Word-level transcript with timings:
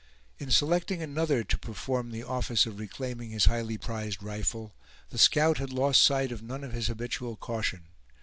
In 0.39 0.49
selecting 0.49 1.03
another 1.03 1.43
to 1.43 1.57
perform 1.59 2.09
the 2.09 2.23
office 2.23 2.65
of 2.65 2.79
reclaiming 2.79 3.29
his 3.29 3.45
highly 3.45 3.77
prized 3.77 4.23
rifle, 4.23 4.73
the 5.11 5.19
scout 5.19 5.59
had 5.59 5.71
lost 5.71 6.01
sight 6.01 6.31
of 6.31 6.41
none 6.41 6.63
of 6.63 6.71
his 6.73 6.87
habitual 6.87 7.35
caution. 7.35 7.83